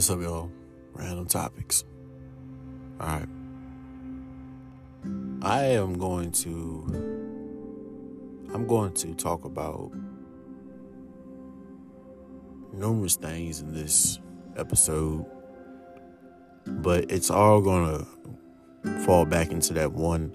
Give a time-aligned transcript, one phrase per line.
[0.00, 0.50] What's up, y'all?
[0.94, 1.84] Random topics.
[2.98, 3.28] All right.
[5.42, 6.86] I am going to.
[8.54, 9.92] I'm going to talk about
[12.72, 14.18] numerous things in this
[14.56, 15.26] episode,
[16.64, 20.34] but it's all going to fall back into that one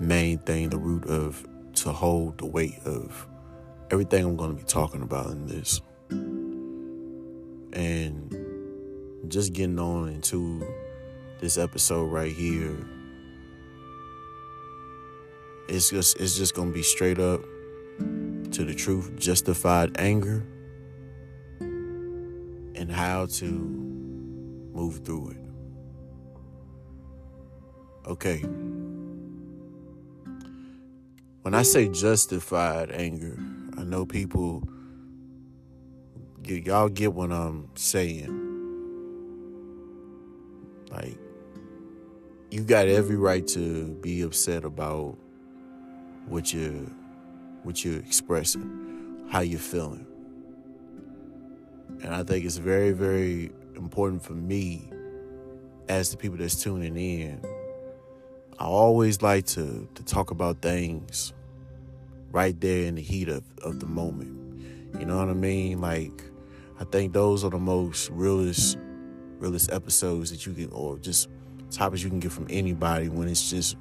[0.00, 3.28] main thing the root of to hold the weight of
[3.92, 5.80] everything I'm going to be talking about in this.
[7.72, 8.35] And
[9.28, 10.66] just getting on into
[11.40, 12.76] this episode right here.
[15.68, 17.40] It's just it's just gonna be straight up
[17.98, 20.44] to the truth, justified anger,
[21.58, 25.38] and how to move through it.
[28.08, 28.38] Okay.
[31.42, 33.38] When I say justified anger,
[33.76, 34.62] I know people
[36.44, 38.45] y'all get what I'm saying.
[42.56, 45.18] You got every right to be upset about
[46.26, 46.90] what you
[47.64, 50.06] what you're expressing, how you're feeling.
[52.02, 54.88] And I think it's very, very important for me
[55.90, 57.42] as the people that's tuning in.
[58.58, 61.34] I always like to to talk about things
[62.30, 64.34] right there in the heat of, of the moment.
[64.98, 65.82] You know what I mean?
[65.82, 66.22] Like
[66.80, 68.78] I think those are the most realest
[69.40, 71.28] realest episodes that you can or just
[71.70, 73.76] topics you can get from anybody when it's just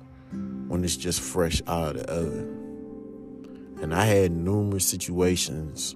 [0.68, 3.78] when it's just fresh out of the oven.
[3.82, 5.96] And I had numerous situations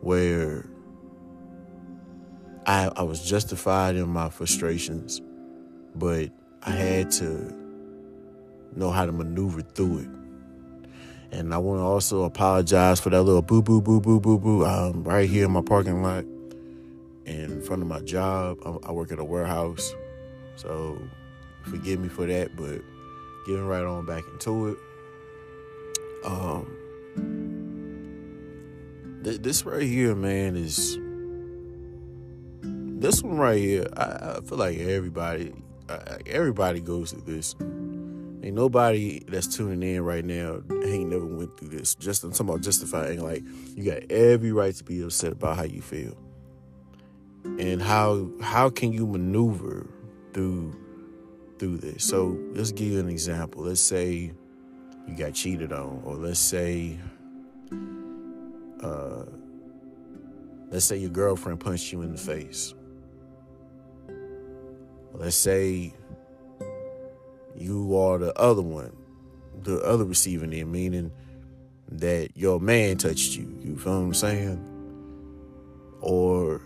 [0.00, 0.66] where
[2.66, 5.20] I I was justified in my frustrations,
[5.94, 6.30] but
[6.62, 7.54] I had to
[8.76, 10.08] know how to maneuver through it.
[11.32, 14.64] And I want to also apologize for that little boo boo boo boo boo boo
[14.64, 16.24] um, right here in my parking lot
[17.24, 18.58] in front of my job.
[18.84, 19.94] I, work at a warehouse,
[20.60, 21.00] so
[21.62, 22.54] forgive me for that.
[22.56, 22.82] But
[23.46, 24.78] getting right on back into it.
[26.24, 26.76] Um,
[29.24, 30.98] th- this right here, man, is
[32.62, 33.86] this one right here.
[33.96, 35.54] I, I feel like everybody,
[35.88, 37.54] uh, everybody goes through this.
[38.42, 41.94] Ain't nobody that's tuning in right now ain't never went through this.
[41.94, 43.22] Just I'm talking about justifying.
[43.22, 43.42] Like
[43.74, 46.16] you got every right to be upset about how you feel
[47.58, 49.86] and how how can you maneuver
[50.32, 50.74] through
[51.58, 52.04] through this.
[52.04, 53.64] So let's give you an example.
[53.64, 54.32] Let's say
[55.06, 56.98] you got cheated on or let's say
[58.82, 59.24] uh
[60.70, 62.74] let's say your girlfriend punched you in the face.
[65.12, 65.92] Let's say
[67.56, 68.96] you are the other one
[69.62, 71.12] the other receiving end meaning
[71.90, 73.54] that your man touched you.
[73.60, 74.66] You feel what i'm saying?
[76.00, 76.62] Or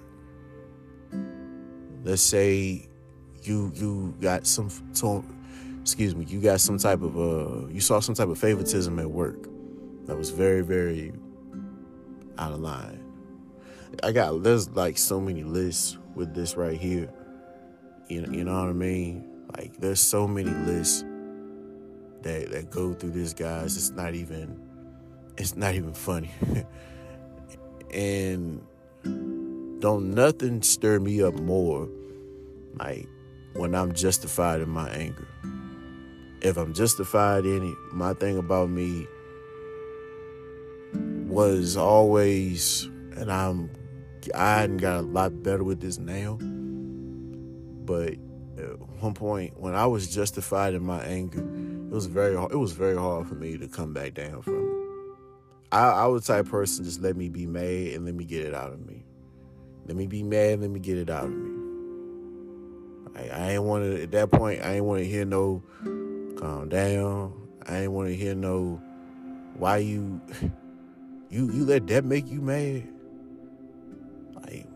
[2.04, 2.88] let's say
[3.46, 4.70] you you got some,
[5.80, 9.10] excuse me you got some type of uh you saw some type of favoritism at
[9.10, 9.48] work
[10.06, 11.12] that was very very
[12.38, 13.00] out of line.
[14.02, 17.10] I got there's like so many lists with this right here.
[18.08, 19.46] You know, you know what i mean?
[19.56, 21.04] Like there's so many lists
[22.22, 23.76] that that go through this guys.
[23.76, 24.60] It's not even
[25.36, 26.30] it's not even funny.
[27.94, 28.60] And
[29.78, 31.88] don't nothing stir me up more
[32.76, 33.06] like
[33.54, 35.26] when I'm justified in my anger.
[36.42, 39.06] If I'm justified in it, my thing about me
[41.26, 42.84] was always,
[43.16, 43.70] and I'm,
[44.34, 46.38] I hadn't got a lot better with this now.
[47.84, 48.14] But
[48.58, 52.72] at one point, when I was justified in my anger, it was very, it was
[52.72, 54.84] very hard for me to come back down from it.
[55.72, 58.54] I, I was type person just let me be mad and let me get it
[58.54, 59.04] out of me.
[59.86, 60.60] Let me be mad.
[60.60, 61.53] Let me get it out of me.
[63.16, 64.60] I, I ain't want to at that point.
[64.62, 65.62] I ain't want to hear no
[66.36, 67.32] calm down.
[67.66, 68.80] I ain't want to hear no
[69.56, 70.20] why you
[71.30, 72.88] you you let that make you mad.
[74.34, 74.66] Like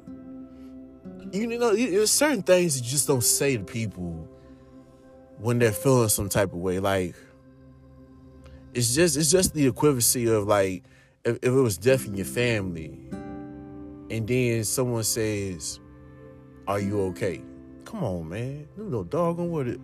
[1.33, 4.29] you know, there's certain things you just don't say to people
[5.39, 6.79] when they're feeling some type of way.
[6.81, 7.15] Like
[8.75, 10.85] it's just it's just the equivalency of like
[11.25, 12.99] if, if it was death in your family
[14.11, 15.81] and then someone says,
[16.67, 17.43] Are you okay?
[17.89, 18.69] Come on, man.
[18.77, 19.81] Know, doggone what it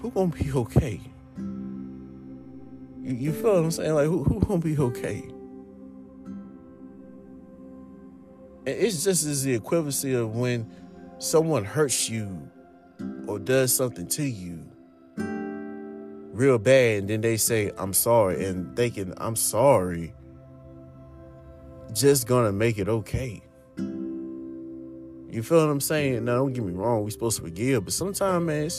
[0.00, 1.00] who gonna be okay?
[1.36, 3.94] You, you feel what I'm saying?
[3.94, 5.24] Like who who gonna be okay?
[8.64, 10.70] And it's just as the equivalency of when
[11.18, 12.48] someone hurts you
[13.26, 14.60] or does something to you
[16.32, 20.12] real bad and then they say i'm sorry and thinking i'm sorry
[21.92, 23.43] just gonna make it okay.
[25.34, 26.26] You feel what I'm saying?
[26.26, 28.70] Now, don't get me wrong, we supposed to forgive, but sometimes, man,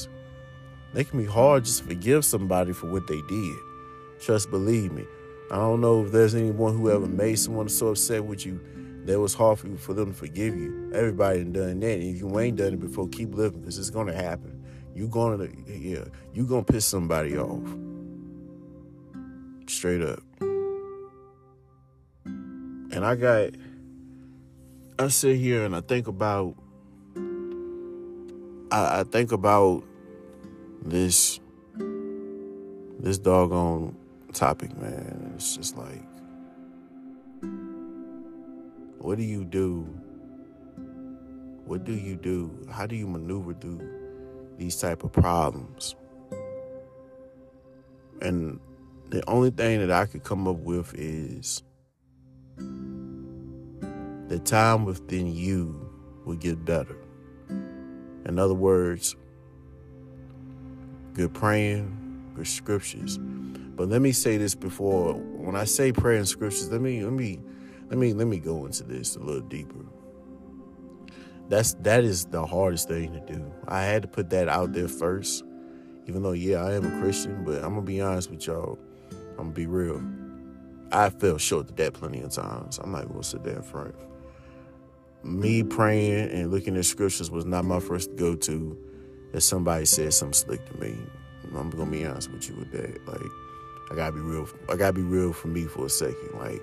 [0.98, 3.58] it can be hard just to forgive somebody for what they did.
[4.22, 5.04] Trust, believe me.
[5.52, 8.62] I don't know if there's anyone who ever made someone so upset with you
[9.04, 10.92] that it was hard for, you, for them to forgive you.
[10.96, 11.92] Everybody done that.
[11.92, 14.64] And if you ain't done it before, keep living because it's gonna happen.
[14.96, 17.68] You gonna yeah, you gonna piss somebody off.
[19.68, 20.24] Straight up.
[22.24, 23.50] And I got
[24.98, 26.56] I sit here and I think about
[28.72, 29.84] I, I think about
[30.82, 31.42] this
[33.00, 33.98] this doggone
[34.32, 35.34] topic, man.
[35.36, 36.02] It's just like
[39.00, 39.82] what do you do?
[41.66, 42.66] What do you do?
[42.72, 43.82] How do you maneuver through
[44.58, 45.94] these type of problems?
[48.22, 48.62] And
[49.10, 51.64] the only thing that I could come up with is
[54.28, 55.90] the time within you
[56.26, 56.98] will get better.
[58.26, 59.16] In other words,
[61.14, 63.18] good praying, good scriptures.
[63.18, 67.14] But let me say this before when I say prayer and scriptures, let me let
[67.14, 67.40] me
[67.90, 69.86] let me let me go into this a little deeper.
[71.48, 73.52] That's that is the hardest thing to do.
[73.68, 75.44] I had to put that out there first.
[76.08, 78.80] Even though yeah, I am a Christian, but I'm gonna be honest with y'all.
[79.32, 80.02] I'm gonna be real.
[80.92, 82.80] I fell short of that plenty of times.
[82.80, 83.96] I'm not gonna sit there in front.
[85.26, 88.78] Me praying and looking at scriptures was not my first go to.
[89.34, 90.96] If somebody said something slick to me,
[91.56, 93.08] I'm gonna be honest with you with that.
[93.08, 93.32] Like,
[93.92, 94.48] I gotta be real.
[94.70, 96.38] I gotta be real for me for a second.
[96.38, 96.62] Like,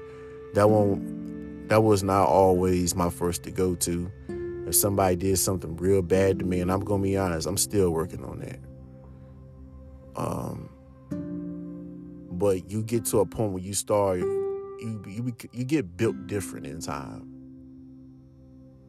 [0.55, 4.11] that won't that was not always my first to go to.
[4.67, 7.91] If somebody did something real bad to me, and I'm gonna be honest, I'm still
[7.91, 8.61] working on that.
[10.15, 10.69] Um,
[12.31, 16.67] but you get to a point where you start, you you you get built different
[16.67, 17.32] in time.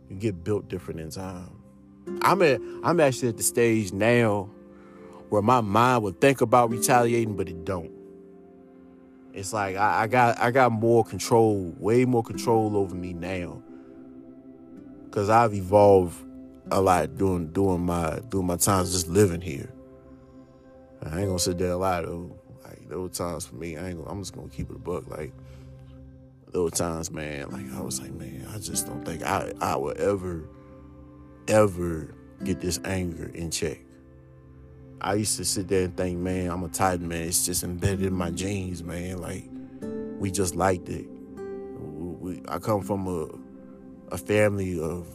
[0.09, 1.51] You get built different in time.
[2.21, 4.49] I'm at I'm actually at the stage now
[5.29, 7.91] where my mind would think about retaliating, but it don't.
[9.33, 13.61] It's like I, I got I got more control, way more control over me now.
[15.11, 16.23] Cause I've evolved
[16.71, 19.71] a lot doing doing my doing my times just living here.
[21.03, 22.35] I ain't gonna sit there a lot though.
[22.63, 24.79] Like there were times for me, I ain't gonna, I'm just gonna keep it a
[24.79, 25.07] buck.
[25.09, 25.33] Like
[26.53, 29.75] there were times, man, like I was like, man, I just don't think I I
[29.75, 30.47] will ever,
[31.47, 32.13] ever
[32.43, 33.79] get this anger in check.
[35.01, 37.23] I used to sit there and think, man, I'm a Titan, man.
[37.23, 39.17] It's just embedded in my genes, man.
[39.17, 39.43] Like,
[40.19, 41.07] we just liked it.
[41.09, 43.27] We, I come from a,
[44.13, 45.07] a family of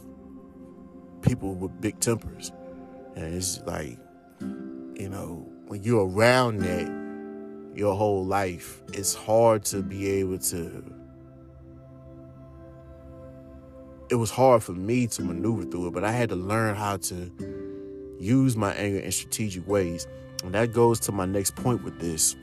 [1.21, 2.51] people with big tempers.
[3.15, 3.97] And it's like,
[4.41, 10.98] you know, when you're around that your whole life, it's hard to be able to.
[14.09, 16.97] It was hard for me to maneuver through it, but I had to learn how
[16.97, 17.31] to
[18.19, 20.07] use my anger in strategic ways.
[20.43, 22.35] And that goes to my next point with this.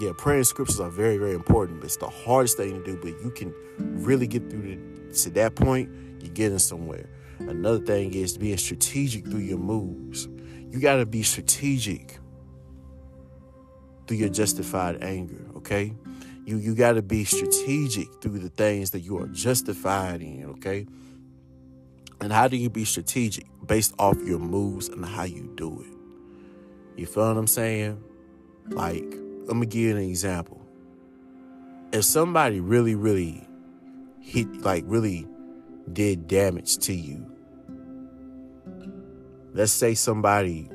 [0.00, 1.84] Yeah, prayer and scriptures are very, very important.
[1.84, 4.76] It's the hardest thing to do, but you can really get through
[5.10, 5.90] to, to that point,
[6.20, 7.06] you're getting somewhere.
[7.40, 10.28] Another thing is being strategic through your moves.
[10.70, 12.18] You got to be strategic
[14.06, 15.92] through your justified anger, okay?
[16.44, 20.86] You you got to be strategic through the things that you are justified in, okay?
[22.20, 23.46] And how do you be strategic?
[23.66, 26.98] Based off your moves and how you do it.
[26.98, 28.02] You feel what I'm saying?
[28.68, 29.04] Like,
[29.44, 30.60] let me give you an example.
[31.92, 33.46] If somebody really, really
[34.20, 35.26] hit, like, really
[35.92, 37.26] did damage to you,
[39.54, 40.68] let's say somebody,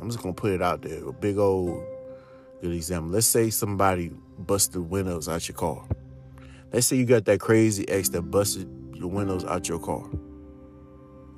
[0.00, 1.82] I'm just gonna put it out there, a big old
[2.64, 3.10] good example.
[3.10, 5.86] Let's say somebody busted windows out your car.
[6.72, 8.66] Let's say you got that crazy ex that busted
[8.98, 10.08] the windows out your car.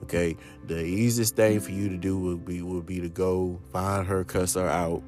[0.04, 0.36] Okay,
[0.68, 4.22] the easiest thing for you to do would be would be to go find her,
[4.22, 5.02] cuss her out,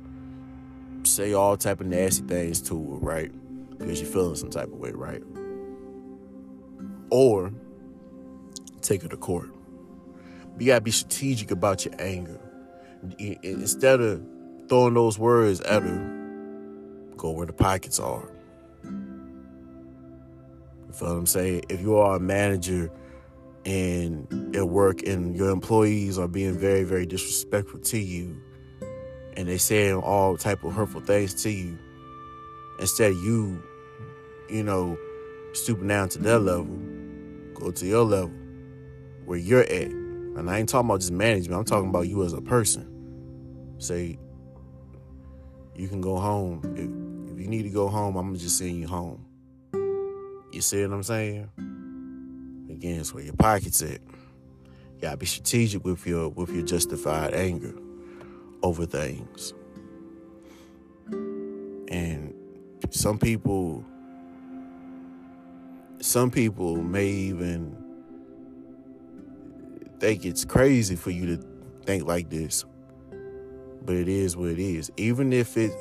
[1.04, 3.30] say all type of nasty things to her, right?
[3.78, 5.22] Because you're feeling some type of way, right?
[7.10, 7.52] Or
[8.80, 9.50] take her to court.
[10.58, 12.40] You gotta be strategic about your anger.
[13.20, 14.20] Instead of
[14.68, 18.30] throwing those words at her, go where the pockets are.
[18.84, 18.90] You
[20.92, 21.62] feel what I'm saying?
[21.68, 22.92] If you are a manager
[23.68, 28.40] and at work and your employees are being very very disrespectful to you
[29.36, 31.78] and they saying all type of hurtful things to you
[32.80, 33.62] instead of you
[34.48, 34.96] you know
[35.52, 36.78] stooping down to their level
[37.54, 38.32] go to your level
[39.26, 42.32] where you're at and i ain't talking about just management i'm talking about you as
[42.32, 42.86] a person
[43.78, 44.18] say
[45.78, 48.86] you can go home if, if you need to go home i'm just send you
[48.86, 49.24] home
[50.52, 51.48] you see what i'm saying
[52.78, 54.00] Again, it's where your pocket's at.
[54.00, 57.74] You gotta be strategic with your with your justified anger
[58.62, 59.54] over things.
[61.88, 62.34] And
[62.90, 63.84] some people
[66.00, 67.76] some people may even
[69.98, 71.44] think it's crazy for you to
[71.84, 72.64] think like this.
[73.88, 74.92] But it is what it is.
[74.98, 75.72] Even if it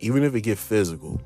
[0.00, 1.20] even if it get physical.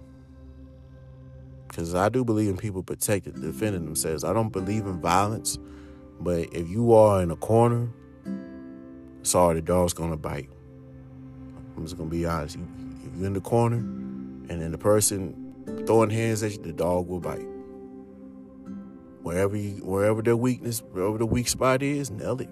[1.67, 4.25] Because I do believe in people protecting, defending themselves.
[4.25, 5.59] I don't believe in violence.
[6.21, 7.89] But if you are in a corner,
[9.23, 10.51] sorry, the dog's gonna bite.
[11.79, 12.57] I'm just gonna be honest.
[12.57, 12.69] You,
[13.03, 15.55] if you're in the corner and then the person
[15.87, 17.49] throwing hands at you, the dog will bite.
[19.23, 22.51] Wherever you, wherever their weakness, wherever the weak spot is, nail it.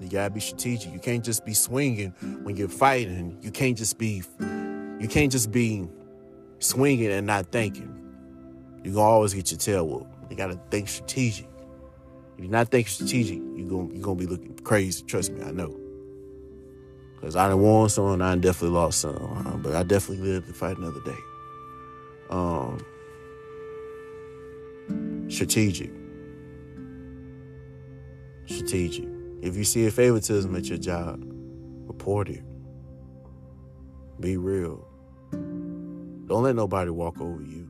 [0.00, 0.92] You gotta be strategic.
[0.92, 2.10] You can't just be swinging
[2.42, 3.38] when you're fighting.
[3.40, 5.88] You can't just be, you can't just be
[6.58, 7.90] swinging and not thinking.
[8.82, 10.30] You gonna always get your tail whooped.
[10.30, 11.46] You gotta think strategic.
[12.36, 15.04] If you're not thinking strategic, you're gonna you're gonna be looking crazy.
[15.04, 15.74] Trust me, I know.
[17.20, 20.46] Cause I done won some, and I definitely lost some, uh, but I definitely lived
[20.48, 21.16] to fight another day.
[22.28, 22.84] Um,
[25.30, 25.90] strategic.
[28.44, 29.13] Strategic.
[29.44, 31.22] If you see a favoritism at your job,
[31.86, 32.42] report it.
[34.18, 34.88] Be real.
[35.32, 37.68] Don't let nobody walk over you.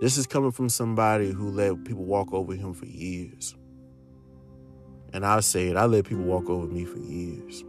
[0.00, 3.54] This is coming from somebody who let people walk over him for years.
[5.12, 7.62] And I say it, I let people walk over me for years.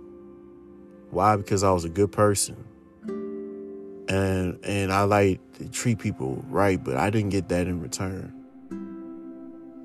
[1.09, 1.35] Why?
[1.35, 2.55] Because I was a good person.
[4.07, 8.33] And and I like to treat people right, but I didn't get that in return.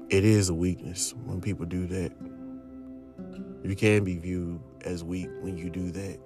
[0.08, 2.35] It is a weakness when people do that.
[3.66, 6.20] You can be viewed as weak when you do that.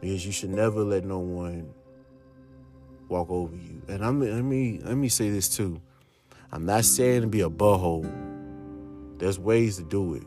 [0.00, 1.72] Because you should never let no one
[3.08, 3.80] walk over you.
[3.88, 5.80] And I'm let me let me say this too.
[6.52, 8.10] I'm not saying to be a butthole.
[9.18, 10.24] There's ways to do it.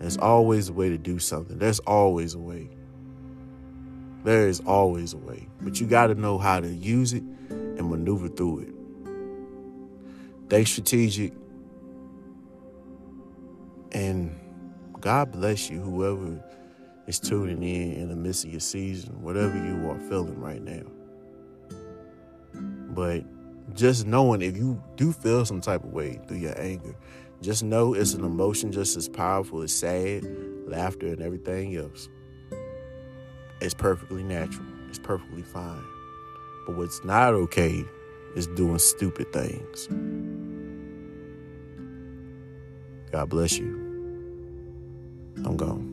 [0.00, 1.58] There's always a way to do something.
[1.58, 2.68] There's always a way.
[4.24, 5.48] There is always a way.
[5.60, 8.74] But you got to know how to use it and maneuver through it.
[10.48, 11.32] Stay strategic.
[13.92, 14.41] And
[15.02, 16.40] God bless you, whoever
[17.08, 20.84] is tuning in in the midst of your season, whatever you are feeling right now.
[22.94, 23.24] But
[23.74, 26.94] just knowing if you do feel some type of way through your anger,
[27.40, 30.24] just know it's an emotion just as powerful as sad,
[30.68, 32.08] laughter, and everything else.
[33.60, 34.66] It's perfectly natural.
[34.88, 35.82] It's perfectly fine.
[36.64, 37.84] But what's not okay
[38.36, 39.88] is doing stupid things.
[43.10, 43.81] God bless you.
[45.36, 45.92] I'm gone.